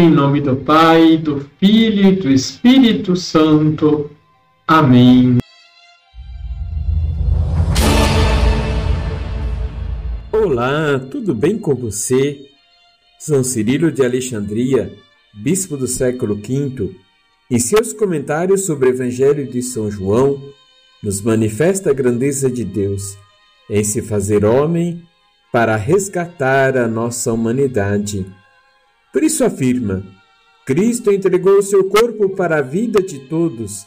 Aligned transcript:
Em 0.00 0.08
nome 0.08 0.40
do 0.40 0.54
Pai, 0.54 1.16
do 1.16 1.44
Filho 1.58 2.06
e 2.06 2.12
do 2.12 2.30
Espírito 2.30 3.16
Santo. 3.16 4.08
Amém. 4.64 5.38
Olá, 10.30 11.00
tudo 11.10 11.34
bem 11.34 11.58
com 11.58 11.74
você? 11.74 12.46
São 13.18 13.42
Cirilo 13.42 13.90
de 13.90 14.04
Alexandria, 14.04 14.96
bispo 15.34 15.76
do 15.76 15.88
século 15.88 16.36
V, 16.36 16.94
em 17.50 17.58
seus 17.58 17.92
comentários 17.92 18.66
sobre 18.66 18.90
o 18.90 18.92
Evangelho 18.92 19.50
de 19.50 19.60
São 19.60 19.90
João, 19.90 20.40
nos 21.02 21.20
manifesta 21.20 21.90
a 21.90 21.92
grandeza 21.92 22.48
de 22.48 22.64
Deus 22.64 23.18
em 23.68 23.82
se 23.82 24.00
fazer 24.00 24.44
homem 24.44 25.02
para 25.52 25.74
resgatar 25.74 26.76
a 26.76 26.86
nossa 26.86 27.32
humanidade. 27.32 28.37
Por 29.12 29.22
isso 29.22 29.44
afirma: 29.44 30.02
Cristo 30.66 31.10
entregou 31.10 31.58
o 31.58 31.62
seu 31.62 31.88
corpo 31.88 32.30
para 32.30 32.58
a 32.58 32.62
vida 32.62 33.02
de 33.02 33.20
todos. 33.20 33.86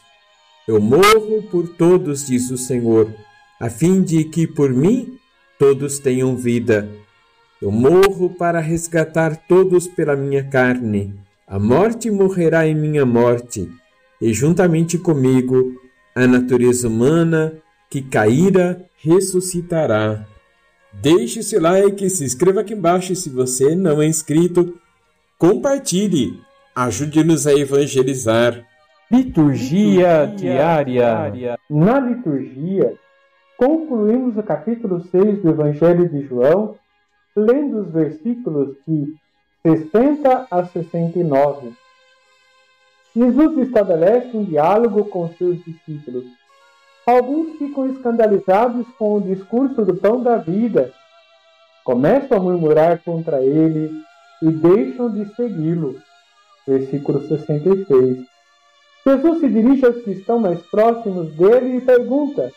Eu 0.67 0.81
morro 0.81 1.43
por 1.51 1.67
todos, 1.67 2.25
diz 2.25 2.49
o 2.49 2.57
Senhor, 2.57 3.13
a 3.59 3.69
fim 3.69 4.01
de 4.01 4.23
que 4.23 4.47
por 4.47 4.71
mim 4.71 5.17
todos 5.59 5.99
tenham 5.99 6.35
vida. 6.35 6.89
Eu 7.61 7.71
morro 7.71 8.31
para 8.31 8.59
resgatar 8.59 9.35
todos 9.47 9.87
pela 9.87 10.15
minha 10.15 10.43
carne. 10.43 11.13
A 11.47 11.59
morte 11.59 12.09
morrerá 12.09 12.65
em 12.67 12.73
minha 12.73 13.05
morte, 13.05 13.69
e 14.19 14.33
juntamente 14.33 14.97
comigo 14.97 15.79
a 16.15 16.25
natureza 16.25 16.87
humana 16.87 17.53
que 17.89 18.01
caíra 18.01 18.83
ressuscitará. 18.97 20.25
Deixe 20.93 21.43
seu 21.43 21.61
like, 21.61 22.09
se 22.09 22.23
inscreva 22.23 22.61
aqui 22.61 22.73
embaixo 22.73 23.15
se 23.15 23.29
você 23.29 23.75
não 23.75 24.01
é 24.01 24.07
inscrito 24.07 24.80
Compartilhe, 25.41 26.39
ajude-nos 26.75 27.47
a 27.47 27.53
evangelizar. 27.55 28.63
Liturgia 29.09 30.31
diária. 30.37 31.57
Na 31.67 31.99
liturgia, 31.99 32.93
concluímos 33.57 34.37
o 34.37 34.43
capítulo 34.43 35.01
6 35.09 35.41
do 35.41 35.49
Evangelho 35.49 36.07
de 36.07 36.27
João, 36.27 36.75
lendo 37.35 37.79
os 37.79 37.91
versículos 37.91 38.75
de 38.87 39.15
60 39.63 40.45
a 40.51 40.63
69. 40.63 41.73
Jesus 43.15 43.67
estabelece 43.67 44.37
um 44.37 44.43
diálogo 44.43 45.05
com 45.05 45.27
seus 45.39 45.57
discípulos. 45.65 46.25
Alguns 47.03 47.57
ficam 47.57 47.89
escandalizados 47.89 48.85
com 48.89 49.15
o 49.15 49.21
discurso 49.21 49.83
do 49.83 49.95
pão 49.95 50.21
da 50.21 50.37
vida. 50.37 50.93
Começam 51.83 52.37
a 52.37 52.39
murmurar 52.39 53.01
contra 53.03 53.41
ele 53.43 53.89
e 54.41 54.49
deixam 54.49 55.09
de 55.11 55.33
segui-lo. 55.35 55.95
Versículo 56.67 57.27
66. 57.27 58.25
Jesus 59.05 59.39
se 59.39 59.49
dirige 59.49 59.85
aos 59.85 60.03
que 60.03 60.11
estão 60.11 60.39
mais 60.39 60.61
próximos 60.67 61.33
dele 61.33 61.77
e 61.77 61.81
pergunta: 61.81 62.51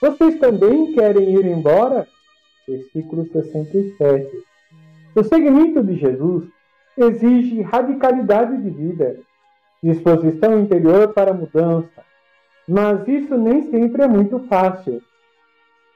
Vocês 0.00 0.38
também 0.38 0.92
querem 0.92 1.34
ir 1.34 1.46
embora? 1.46 2.06
Versículo 2.66 3.26
67. 3.32 4.28
O 5.14 5.24
seguimento 5.24 5.82
de 5.82 5.96
Jesus 5.96 6.44
exige 6.96 7.62
radicalidade 7.62 8.60
de 8.60 8.70
vida, 8.70 9.20
disposição 9.82 10.60
interior 10.60 11.14
para 11.14 11.32
mudança, 11.32 12.04
mas 12.66 13.06
isso 13.06 13.36
nem 13.38 13.70
sempre 13.70 14.02
é 14.02 14.08
muito 14.08 14.40
fácil. 14.40 15.00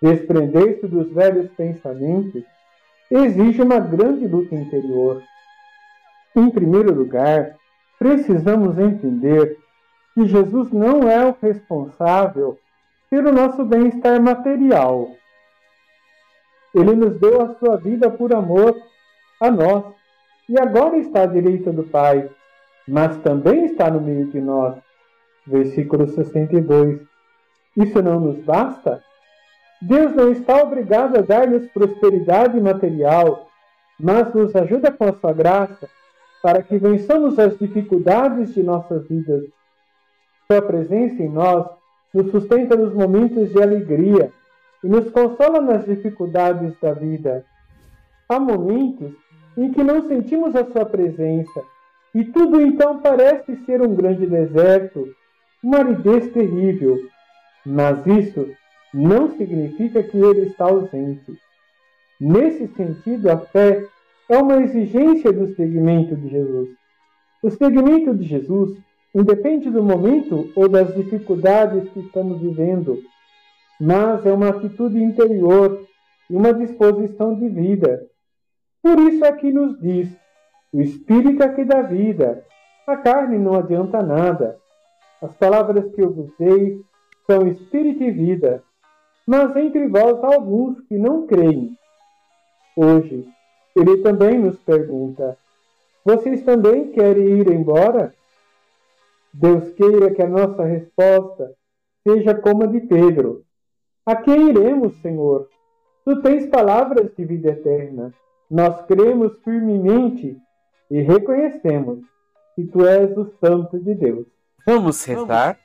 Desprender-se 0.00 0.86
dos 0.86 1.12
velhos 1.12 1.50
pensamentos 1.52 2.42
exige 3.14 3.60
uma 3.60 3.78
grande 3.78 4.26
luta 4.26 4.54
interior. 4.54 5.22
Em 6.34 6.50
primeiro 6.50 6.94
lugar, 6.94 7.56
precisamos 7.98 8.78
entender 8.78 9.58
que 10.14 10.26
Jesus 10.26 10.70
não 10.72 11.08
é 11.08 11.26
o 11.26 11.36
responsável 11.40 12.58
pelo 13.10 13.30
nosso 13.30 13.64
bem-estar 13.64 14.20
material. 14.20 15.10
Ele 16.74 16.94
nos 16.94 17.18
deu 17.20 17.42
a 17.42 17.54
sua 17.56 17.76
vida 17.76 18.10
por 18.10 18.34
amor 18.34 18.74
a 19.38 19.50
nós 19.50 19.84
e 20.48 20.58
agora 20.58 20.96
está 20.96 21.22
à 21.22 21.26
direita 21.26 21.70
do 21.70 21.82
Pai, 21.82 22.30
mas 22.88 23.18
também 23.18 23.66
está 23.66 23.90
no 23.90 24.00
meio 24.00 24.26
de 24.26 24.40
nós. 24.40 24.76
Versículo 25.46 26.08
62. 26.08 27.00
Isso 27.76 28.02
não 28.02 28.20
nos 28.20 28.38
basta? 28.38 29.02
Deus 29.82 30.14
não 30.14 30.30
está 30.30 30.62
obrigado 30.62 31.18
a 31.18 31.22
dar-nos 31.22 31.66
prosperidade 31.72 32.60
material, 32.60 33.48
mas 33.98 34.32
nos 34.32 34.54
ajuda 34.54 34.92
com 34.92 35.06
a 35.06 35.12
sua 35.12 35.32
graça 35.32 35.88
para 36.40 36.62
que 36.62 36.78
vençamos 36.78 37.36
as 37.36 37.58
dificuldades 37.58 38.54
de 38.54 38.62
nossas 38.62 39.08
vidas. 39.08 39.42
Sua 40.46 40.62
presença 40.62 41.20
em 41.20 41.28
nós 41.28 41.66
nos 42.14 42.30
sustenta 42.30 42.76
nos 42.76 42.94
momentos 42.94 43.50
de 43.50 43.60
alegria 43.60 44.30
e 44.84 44.86
nos 44.86 45.10
consola 45.10 45.60
nas 45.60 45.84
dificuldades 45.84 46.78
da 46.80 46.92
vida. 46.92 47.44
Há 48.28 48.38
momentos 48.38 49.12
em 49.56 49.72
que 49.72 49.82
não 49.82 50.06
sentimos 50.06 50.54
a 50.54 50.64
sua 50.64 50.86
presença 50.86 51.60
e 52.14 52.24
tudo 52.24 52.60
então 52.60 53.00
parece 53.00 53.56
ser 53.66 53.82
um 53.82 53.96
grande 53.96 54.26
deserto, 54.26 55.12
uma 55.60 55.78
aridez 55.78 56.30
terrível. 56.30 56.98
Mas 57.66 58.06
isso 58.06 58.48
não 58.92 59.30
significa 59.36 60.02
que 60.02 60.18
ele 60.18 60.48
está 60.48 60.66
ausente. 60.66 61.38
Nesse 62.20 62.68
sentido, 62.68 63.30
a 63.30 63.38
fé 63.38 63.86
é 64.28 64.38
uma 64.38 64.62
exigência 64.62 65.32
do 65.32 65.54
seguimento 65.54 66.14
de 66.14 66.28
Jesus. 66.28 66.68
O 67.42 67.50
seguimento 67.50 68.14
de 68.14 68.24
Jesus 68.24 68.78
independe 69.14 69.70
do 69.70 69.82
momento 69.82 70.50
ou 70.54 70.68
das 70.68 70.94
dificuldades 70.94 71.88
que 71.90 72.00
estamos 72.00 72.40
vivendo, 72.40 72.98
mas 73.80 74.24
é 74.24 74.32
uma 74.32 74.50
atitude 74.50 75.02
interior 75.02 75.84
e 76.30 76.36
uma 76.36 76.54
disposição 76.54 77.34
de 77.34 77.48
vida. 77.48 78.06
Por 78.82 78.98
isso 79.00 79.24
aqui 79.24 79.50
nos 79.50 79.80
diz: 79.80 80.08
o 80.72 80.80
espírito 80.80 81.42
é 81.42 81.48
que 81.48 81.64
dá 81.64 81.82
vida, 81.82 82.44
a 82.86 82.96
carne 82.96 83.38
não 83.38 83.54
adianta 83.54 84.02
nada. 84.02 84.56
As 85.20 85.34
palavras 85.36 85.92
que 85.94 86.00
eu 86.00 86.12
vos 86.12 86.30
dei 86.38 86.80
são 87.26 87.46
espírito 87.46 88.02
e 88.02 88.10
vida 88.10 88.62
mas 89.26 89.54
entre 89.56 89.86
vós 89.88 90.22
há 90.22 90.34
alguns 90.34 90.80
que 90.82 90.96
não 90.96 91.26
creem. 91.26 91.76
Hoje, 92.76 93.28
ele 93.76 93.98
também 93.98 94.38
nos 94.38 94.58
pergunta: 94.58 95.36
Vocês 96.04 96.42
também 96.42 96.90
querem 96.92 97.38
ir 97.38 97.48
embora? 97.48 98.14
Deus 99.32 99.72
queira 99.74 100.14
que 100.14 100.22
a 100.22 100.28
nossa 100.28 100.64
resposta 100.64 101.54
seja 102.06 102.34
como 102.34 102.64
a 102.64 102.66
de 102.66 102.80
Pedro: 102.80 103.44
A 104.04 104.16
quem 104.16 104.50
iremos, 104.50 104.94
Senhor? 105.00 105.48
Tu 106.04 106.20
tens 106.20 106.46
palavras 106.46 107.14
de 107.14 107.24
vida 107.24 107.50
eterna. 107.50 108.12
Nós 108.50 108.84
cremos 108.86 109.32
firmemente 109.44 110.36
e 110.90 111.00
reconhecemos 111.00 112.00
que 112.54 112.64
tu 112.66 112.84
és 112.84 113.16
o 113.16 113.24
Santo 113.40 113.78
de 113.78 113.94
Deus. 113.94 114.26
Vamos 114.66 115.04
rezar? 115.04 115.58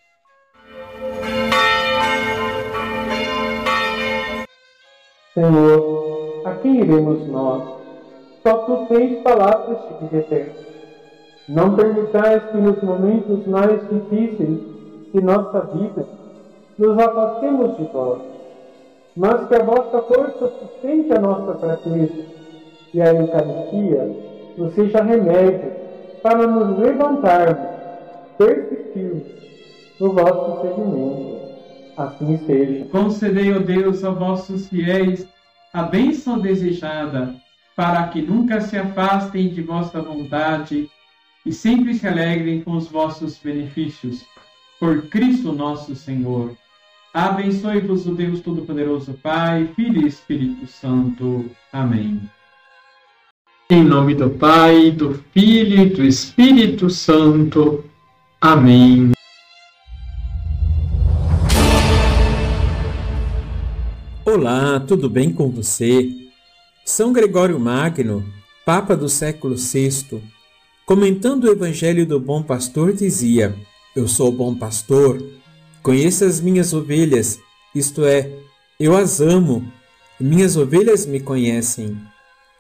Senhor, 5.37 6.41
a 6.45 6.51
quem 6.55 6.79
iremos 6.79 7.27
nós? 7.27 7.61
Só 8.41 8.57
tu 8.57 8.87
tens 8.87 9.21
palavras 9.21 9.77
de 9.87 10.07
vida 10.07 10.17
eterna. 10.17 10.53
Não 11.47 11.75
permitais 11.75 12.41
que 12.45 12.57
nos 12.57 12.81
momentos 12.81 13.45
mais 13.45 13.79
difíceis 13.87 14.59
de 15.13 15.21
nossa 15.21 15.59
vida 15.61 16.07
nos 16.75 16.97
afastemos 16.97 17.77
de 17.77 17.83
vós, 17.93 18.19
mas 19.15 19.47
que 19.47 19.55
a 19.55 19.63
vossa 19.63 20.01
força 20.01 20.51
sustente 20.59 21.13
a 21.13 21.21
nossa 21.21 21.53
fraqueza 21.53 22.25
e 22.95 22.99
a 22.99 23.13
Eucaristia 23.13 24.15
nos 24.57 24.73
seja 24.73 25.03
remédio 25.03 25.71
para 26.23 26.47
nos 26.47 26.79
levantarmos, 26.79 27.69
persistirmos 28.39 29.23
no 29.99 30.13
vosso 30.13 30.61
seguimento 30.61 31.36
assim 31.97 32.37
seja. 32.45 32.85
Concedei, 32.85 33.53
ó 33.53 33.59
Deus, 33.59 34.03
a 34.03 34.11
vossos 34.11 34.67
fiéis 34.69 35.27
a 35.73 35.83
bênção 35.83 36.39
desejada, 36.39 37.35
para 37.75 38.07
que 38.07 38.21
nunca 38.21 38.61
se 38.61 38.77
afastem 38.77 39.49
de 39.49 39.61
vossa 39.61 40.01
vontade 40.01 40.89
e 41.45 41.51
sempre 41.51 41.93
se 41.93 42.07
alegrem 42.07 42.61
com 42.61 42.71
os 42.71 42.87
vossos 42.87 43.37
benefícios. 43.37 44.25
Por 44.79 45.03
Cristo 45.03 45.51
nosso 45.51 45.95
Senhor. 45.95 46.55
Abençoe-vos 47.13 48.05
o 48.05 48.13
Deus 48.13 48.41
Todo-Poderoso, 48.41 49.13
Pai, 49.21 49.69
Filho 49.75 50.03
e 50.03 50.07
Espírito 50.07 50.67
Santo. 50.67 51.49
Amém. 51.71 52.21
Em 53.69 53.83
nome 53.83 54.15
do 54.15 54.29
Pai, 54.29 54.91
do 54.91 55.13
Filho 55.31 55.81
e 55.81 55.89
do 55.89 56.03
Espírito 56.03 56.89
Santo. 56.89 57.83
Amém. 58.39 59.16
Olá, 64.29 64.77
tudo 64.81 65.09
bem 65.09 65.31
com 65.31 65.49
você? 65.49 66.11
São 66.83 67.13
Gregório 67.13 67.57
Magno, 67.57 68.25
Papa 68.65 68.93
do 68.93 69.07
século 69.07 69.55
VI, 69.55 70.21
comentando 70.85 71.45
o 71.45 71.49
Evangelho 71.49 72.05
do 72.05 72.19
Bom 72.19 72.43
Pastor, 72.43 72.91
dizia: 72.91 73.55
Eu 73.95 74.05
sou 74.05 74.27
o 74.27 74.31
bom 74.33 74.53
pastor, 74.53 75.23
conheço 75.81 76.25
as 76.25 76.41
minhas 76.41 76.73
ovelhas, 76.73 77.39
isto 77.73 78.03
é, 78.03 78.29
eu 78.77 78.97
as 78.97 79.21
amo, 79.21 79.65
minhas 80.19 80.57
ovelhas 80.57 81.05
me 81.05 81.21
conhecem. 81.21 81.97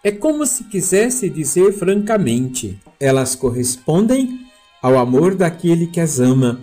É 0.01 0.09
como 0.09 0.45
se 0.45 0.63
quisesse 0.69 1.29
dizer 1.29 1.73
francamente: 1.73 2.79
elas 2.97 3.35
correspondem 3.35 4.39
ao 4.81 4.97
amor 4.97 5.35
daquele 5.35 5.87
que 5.87 5.99
as 5.99 6.17
ama. 6.17 6.61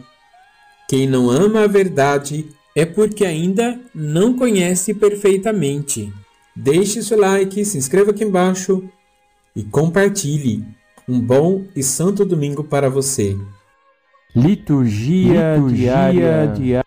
Quem 0.89 1.07
não 1.07 1.29
ama 1.29 1.65
a 1.65 1.67
verdade 1.67 2.49
é 2.75 2.85
porque 2.85 3.25
ainda 3.25 3.81
não 3.95 4.37
conhece 4.37 4.93
perfeitamente. 4.93 6.13
Deixe 6.57 7.03
seu 7.03 7.19
like, 7.19 7.65
se 7.65 7.79
inscreva 7.79 8.11
aqui 8.11 8.25
embaixo 8.25 8.89
e 9.55 9.63
compartilhe. 9.63 10.65
Um 11.09 11.21
bom 11.21 11.65
e 11.77 11.83
santo 11.83 12.25
domingo 12.25 12.65
para 12.65 12.89
você. 12.89 13.37
Liturgia, 14.35 15.57
Liturgia 15.57 15.77
diária. 15.77 16.47
diária. 16.47 16.85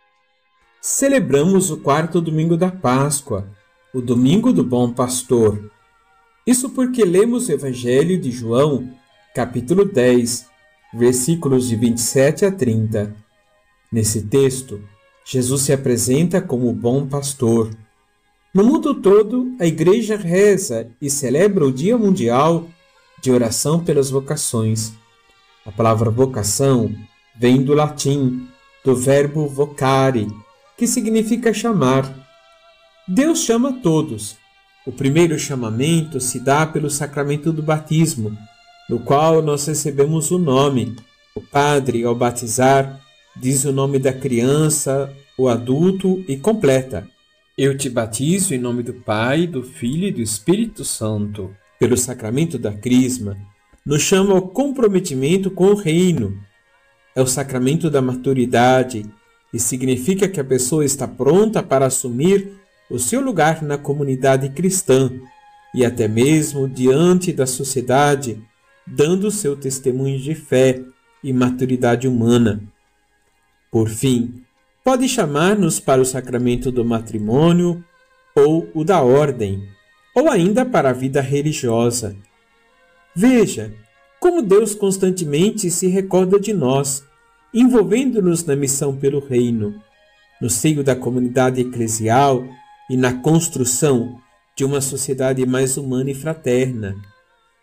Celebramos 0.81 1.69
o 1.69 1.77
quarto 1.77 2.19
domingo 2.19 2.57
da 2.57 2.71
Páscoa, 2.71 3.47
o 3.93 4.01
domingo 4.01 4.51
do 4.51 4.63
Bom 4.63 4.91
Pastor. 4.91 5.71
Isso 6.45 6.69
porque 6.69 7.05
lemos 7.05 7.47
o 7.47 7.51
Evangelho 7.51 8.19
de 8.19 8.31
João, 8.31 8.89
capítulo 9.35 9.85
10, 9.85 10.47
versículos 10.93 11.67
de 11.67 11.75
27 11.75 12.45
a 12.45 12.51
30. 12.51 13.15
Nesse 13.91 14.23
texto, 14.23 14.81
Jesus 15.29 15.63
se 15.63 15.73
apresenta 15.73 16.41
como 16.41 16.69
o 16.69 16.73
bom 16.73 17.05
pastor. 17.05 17.69
No 18.53 18.63
mundo 18.63 18.95
todo, 18.95 19.53
a 19.59 19.65
Igreja 19.65 20.15
reza 20.15 20.87
e 21.01 21.09
celebra 21.09 21.65
o 21.65 21.71
Dia 21.71 21.97
Mundial 21.97 22.65
de 23.21 23.29
oração 23.29 23.83
pelas 23.83 24.09
vocações. 24.09 24.93
A 25.65 25.71
palavra 25.71 26.09
vocação 26.09 26.95
vem 27.37 27.61
do 27.61 27.73
latim, 27.73 28.47
do 28.85 28.95
verbo 28.95 29.49
vocare, 29.49 30.29
que 30.77 30.87
significa 30.87 31.53
chamar. 31.53 32.09
Deus 33.05 33.39
chama 33.39 33.81
todos. 33.81 34.37
O 34.85 34.93
primeiro 34.93 35.37
chamamento 35.37 36.21
se 36.21 36.39
dá 36.39 36.65
pelo 36.65 36.89
sacramento 36.89 37.51
do 37.51 37.61
batismo, 37.61 38.31
no 38.89 38.97
qual 38.97 39.41
nós 39.41 39.65
recebemos 39.65 40.31
o 40.31 40.37
nome. 40.37 40.95
O 41.35 41.41
padre, 41.41 42.05
ao 42.05 42.15
batizar, 42.15 43.01
diz 43.39 43.65
o 43.65 43.71
nome 43.71 43.99
da 43.99 44.13
criança, 44.13 45.13
o 45.37 45.47
adulto 45.47 46.23
e 46.27 46.37
completa: 46.37 47.07
Eu 47.57 47.77
te 47.77 47.89
batizo 47.89 48.53
em 48.53 48.57
nome 48.57 48.83
do 48.83 48.93
Pai, 48.93 49.45
do 49.45 49.63
Filho 49.63 50.07
e 50.07 50.11
do 50.11 50.21
Espírito 50.21 50.83
Santo 50.83 51.55
pelo 51.79 51.95
sacramento 51.95 52.57
da 52.57 52.73
Crisma, 52.73 53.37
nos 53.85 54.01
chama 54.01 54.33
ao 54.33 54.41
comprometimento 54.41 55.51
com 55.51 55.67
o 55.67 55.75
reino. 55.75 56.37
É 57.15 57.21
o 57.21 57.27
sacramento 57.27 57.89
da 57.89 58.01
maturidade 58.01 59.05
e 59.53 59.59
significa 59.59 60.27
que 60.27 60.39
a 60.39 60.43
pessoa 60.43 60.83
está 60.83 61.07
pronta 61.07 61.63
para 61.63 61.85
assumir 61.85 62.51
o 62.89 62.99
seu 62.99 63.21
lugar 63.21 63.61
na 63.61 63.77
comunidade 63.77 64.49
cristã 64.49 65.11
e 65.73 65.85
até 65.85 66.07
mesmo 66.07 66.67
diante 66.67 67.31
da 67.31 67.45
sociedade, 67.45 68.41
dando 68.85 69.29
seu 69.29 69.55
testemunho 69.55 70.19
de 70.19 70.33
fé 70.33 70.81
e 71.23 71.31
maturidade 71.31 72.07
humana. 72.07 72.61
Por 73.71 73.89
fim, 73.89 74.43
pode 74.83 75.07
chamar-nos 75.09 75.79
para 75.79 76.01
o 76.01 76.05
sacramento 76.05 76.71
do 76.71 76.85
matrimônio 76.85 77.83
ou 78.35 78.69
o 78.73 78.83
da 78.83 79.01
ordem 79.01 79.67
ou 80.15 80.29
ainda 80.29 80.65
para 80.65 80.89
a 80.89 80.93
vida 80.93 81.21
religiosa. 81.21 82.15
Veja 83.15 83.73
como 84.19 84.41
Deus 84.41 84.73
constantemente 84.73 85.69
se 85.69 85.87
recorda 85.87 86.39
de 86.39 86.53
nós, 86.53 87.03
envolvendo-nos 87.53 88.43
na 88.43 88.55
missão 88.55 88.95
pelo 88.95 89.19
reino, 89.19 89.79
no 90.41 90.49
seio 90.49 90.83
da 90.83 90.95
comunidade 90.95 91.61
eclesial 91.61 92.43
e 92.89 92.97
na 92.97 93.13
construção 93.13 94.19
de 94.55 94.65
uma 94.65 94.81
sociedade 94.81 95.45
mais 95.45 95.77
humana 95.77 96.09
e 96.09 96.15
fraterna. 96.15 96.95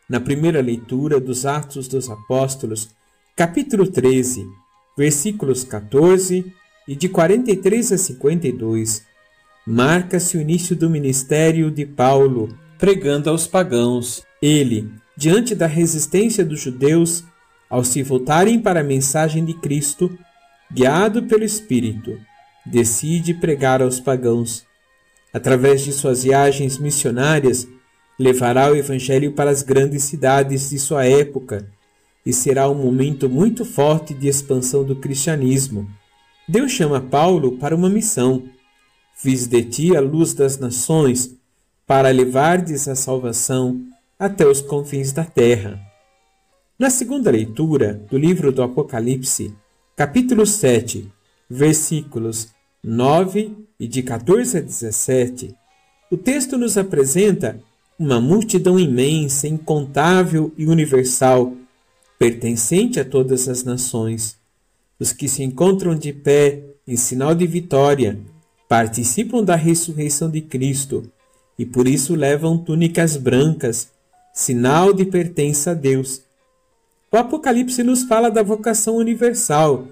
Na 0.09 0.21
primeira 0.21 0.61
leitura 0.61 1.19
dos 1.19 1.45
Atos 1.45 1.89
dos 1.89 2.09
Apóstolos, 2.09 2.91
capítulo 3.35 3.87
13, 3.91 4.47
versículos 4.97 5.65
14 5.65 6.53
e 6.87 6.95
de 6.95 7.09
43 7.09 7.93
a 7.93 7.99
52, 7.99 9.03
marca-se 9.67 10.37
o 10.37 10.41
início 10.41 10.77
do 10.77 10.91
ministério 10.91 11.71
de 11.71 11.87
Paulo, 11.87 12.57
pregando 12.79 13.31
aos 13.31 13.47
pagãos. 13.47 14.23
Ele, 14.41 14.91
diante 15.17 15.55
da 15.55 15.67
resistência 15.67 16.45
dos 16.45 16.61
judeus, 16.61 17.25
ao 17.69 17.83
se 17.83 18.03
voltarem 18.03 18.61
para 18.61 18.81
a 18.81 18.85
mensagem 18.85 19.45
de 19.45 19.55
Cristo, 19.55 20.17
guiado 20.71 21.25
pelo 21.25 21.45
Espírito, 21.45 22.19
decide 22.65 23.35
pregar 23.35 23.83
aos 23.83 23.99
pagãos. 23.99 24.65
Através 25.33 25.83
de 25.83 25.93
suas 25.93 26.23
viagens 26.23 26.79
missionárias, 26.79 27.67
levará 28.19 28.71
o 28.71 28.77
Evangelho 28.77 29.33
para 29.33 29.51
as 29.51 29.63
grandes 29.63 30.05
cidades 30.05 30.71
de 30.71 30.79
sua 30.79 31.05
época 31.05 31.74
e 32.25 32.33
será 32.33 32.69
um 32.69 32.75
momento 32.75 33.29
muito 33.29 33.65
forte 33.65 34.15
de 34.15 34.29
expansão 34.29 34.85
do 34.85 34.97
cristianismo. 34.97 35.89
Deus 36.49 36.73
chama 36.73 37.01
Paulo 37.01 37.59
para 37.59 37.75
uma 37.75 37.89
missão 37.89 38.45
Fiz 39.17 39.47
de 39.47 39.63
ti 39.63 39.97
a 39.97 40.01
luz 40.01 40.35
das 40.35 40.59
nações, 40.59 41.35
para 41.87 42.11
levardes 42.11 42.89
a 42.89 42.97
salvação 42.97 43.81
até 44.19 44.47
os 44.47 44.61
confins 44.61 45.13
da 45.13 45.25
terra. 45.25 45.81
Na 46.79 46.91
segunda 46.91 47.31
leitura 47.31 47.95
do 48.11 48.19
livro 48.19 48.51
do 48.51 48.63
Apocalipse, 48.63 49.55
capítulo 49.97 50.45
7, 50.45 51.11
versículos 51.49 52.49
9 52.83 53.57
e 53.79 53.87
de 53.87 54.03
14 54.03 54.59
a 54.59 54.61
17, 54.61 55.55
o 56.11 56.17
texto 56.17 56.59
nos 56.59 56.77
apresenta 56.77 57.61
uma 57.99 58.21
multidão 58.21 58.79
imensa, 58.79 59.47
incontável 59.47 60.53
e 60.59 60.67
universal, 60.67 61.55
pertencente 62.19 63.01
a 63.01 63.05
todas 63.05 63.49
as 63.49 63.65
nações. 63.65 64.37
Os 64.99 65.13
que 65.13 65.29
se 65.29 65.43
encontram 65.43 65.95
de 65.95 66.13
pé 66.13 66.63
em 66.87 66.97
sinal 66.97 67.35
de 67.35 67.47
vitória 67.47 68.19
participam 68.69 69.43
da 69.43 69.57
ressurreição 69.57 70.31
de 70.31 70.41
Cristo 70.41 71.11
e 71.59 71.65
por 71.65 71.87
isso 71.87 72.15
levam 72.15 72.59
túnicas 72.59 73.17
brancas, 73.17 73.89
sinal 74.33 74.93
de 74.93 75.05
pertença 75.05 75.71
a 75.71 75.75
Deus. 75.75 76.23
O 77.13 77.17
Apocalipse 77.17 77.83
nos 77.83 78.03
fala 78.03 78.31
da 78.31 78.43
vocação 78.43 78.97
universal, 78.97 79.87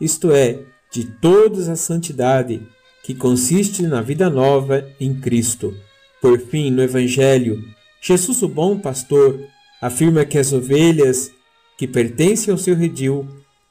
isto 0.00 0.30
é, 0.30 0.60
de 0.92 1.04
todos 1.04 1.68
a 1.68 1.74
santidade, 1.74 2.62
que 3.02 3.14
consiste 3.14 3.82
na 3.82 4.00
vida 4.00 4.30
nova 4.30 4.88
em 5.00 5.12
Cristo. 5.14 5.74
Por 6.20 6.38
fim, 6.38 6.70
no 6.70 6.82
Evangelho, 6.82 7.64
Jesus, 8.00 8.42
o 8.42 8.48
bom 8.48 8.78
pastor, 8.78 9.40
afirma 9.80 10.24
que 10.24 10.38
as 10.38 10.52
ovelhas 10.52 11.32
que 11.78 11.86
pertencem 11.86 12.52
ao 12.52 12.58
seu 12.58 12.74
redil 12.74 13.26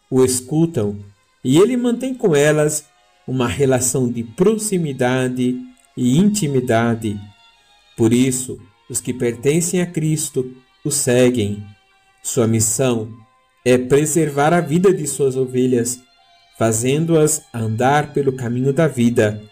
o 0.10 0.24
escutam 0.24 0.98
e 1.44 1.60
ele 1.60 1.78
mantém 1.78 2.16
com 2.16 2.36
elas 2.36 2.86
uma 3.28 3.48
relação 3.48 4.10
de 4.10 4.24
proximidade 4.24 5.60
e 5.96 6.18
intimidade. 6.18 7.20
Por 7.98 8.14
isso, 8.14 8.58
os 8.90 9.02
que 9.02 9.14
pertencem 9.14 9.82
a 9.82 9.86
Cristo 9.86 10.50
o 10.84 10.90
seguem. 10.90 11.62
Sua 12.24 12.48
missão 12.48 13.10
é 13.66 13.78
preservar 13.78 14.54
a 14.54 14.62
vida 14.62 14.94
de 14.94 15.06
suas 15.06 15.36
ovelhas, 15.36 16.00
fazendo-as 16.58 17.44
andar 17.54 18.14
pelo 18.14 18.32
caminho 18.32 18.72
da 18.72 18.88
vida. 18.88 19.44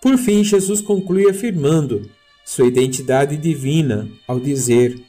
Por 0.00 0.16
fim, 0.16 0.44
Jesus 0.44 0.80
conclui 0.80 1.28
afirmando 1.28 2.08
sua 2.44 2.66
identidade 2.66 3.36
divina 3.36 4.08
ao 4.28 4.38
dizer: 4.38 5.00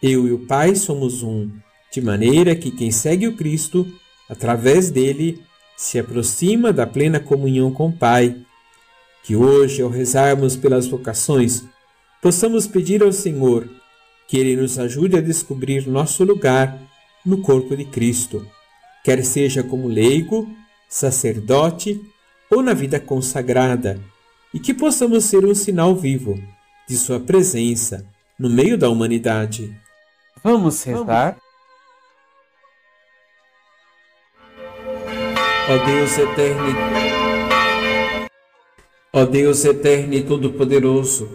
Eu 0.00 0.28
e 0.28 0.32
o 0.32 0.46
Pai 0.46 0.76
somos 0.76 1.22
um, 1.22 1.50
de 1.92 2.00
maneira 2.00 2.56
que 2.56 2.70
quem 2.70 2.90
segue 2.90 3.28
o 3.28 3.36
Cristo, 3.36 3.86
através 4.28 4.90
dele, 4.90 5.42
se 5.76 5.98
aproxima 5.98 6.72
da 6.72 6.86
plena 6.86 7.20
comunhão 7.20 7.70
com 7.70 7.88
o 7.88 7.92
Pai. 7.92 8.34
Que 9.22 9.36
hoje, 9.36 9.82
ao 9.82 9.90
rezarmos 9.90 10.56
pelas 10.56 10.86
vocações, 10.86 11.62
possamos 12.22 12.66
pedir 12.66 13.02
ao 13.02 13.12
Senhor 13.12 13.68
que 14.26 14.38
Ele 14.38 14.56
nos 14.56 14.78
ajude 14.78 15.18
a 15.18 15.20
descobrir 15.20 15.86
nosso 15.86 16.24
lugar 16.24 16.80
no 17.24 17.42
corpo 17.42 17.76
de 17.76 17.84
Cristo, 17.84 18.46
quer 19.04 19.22
seja 19.22 19.62
como 19.62 19.86
leigo, 19.86 20.48
sacerdote 20.88 22.00
ou 22.50 22.62
na 22.62 22.72
vida 22.72 22.98
consagrada, 22.98 24.00
e 24.52 24.58
que 24.58 24.72
possamos 24.72 25.24
ser 25.24 25.44
um 25.44 25.54
sinal 25.54 25.94
vivo 25.94 26.42
de 26.88 26.96
Sua 26.96 27.20
presença 27.20 28.06
no 28.38 28.48
meio 28.48 28.78
da 28.78 28.88
humanidade. 28.88 29.76
Vamos 30.42 30.82
rezar? 30.82 31.36
Ó 35.72 35.86
Deus 35.86 36.18
eterno, 36.18 36.66
ó 39.10 39.24
Deus 39.24 39.64
eterno 39.64 40.12
e 40.12 40.22
todo-poderoso, 40.22 41.26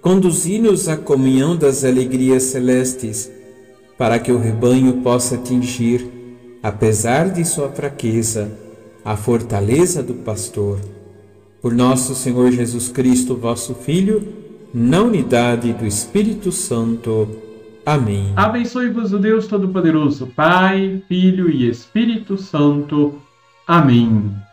conduzi-nos 0.00 0.88
à 0.88 0.96
comunhão 0.96 1.54
das 1.54 1.84
alegrias 1.84 2.42
celestes. 2.42 3.30
para 3.96 4.18
que 4.18 4.32
o 4.32 4.38
rebanho 4.38 4.94
possa 5.02 5.36
atingir, 5.36 6.08
apesar 6.60 7.30
de 7.30 7.44
sua 7.44 7.68
fraqueza, 7.68 8.50
a 9.04 9.16
fortaleza 9.16 10.02
do 10.02 10.14
pastor. 10.14 10.80
Por 11.62 11.72
nosso 11.72 12.16
Senhor 12.16 12.50
Jesus 12.50 12.88
Cristo, 12.88 13.36
vosso 13.36 13.74
Filho, 13.74 14.26
na 14.74 15.02
unidade 15.02 15.72
do 15.72 15.86
Espírito 15.86 16.50
Santo. 16.50 17.28
Amém. 17.86 18.32
Abençoe-vos 18.34 19.12
o 19.12 19.18
Deus 19.18 19.46
Todo-Poderoso, 19.46 20.28
Pai, 20.28 21.02
Filho 21.08 21.48
e 21.50 21.68
Espírito 21.68 22.36
Santo. 22.36 23.27
Amém. 23.68 24.47